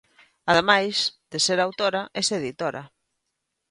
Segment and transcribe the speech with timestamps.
[0.51, 0.95] Ademais
[1.31, 2.83] de ser autora es editora.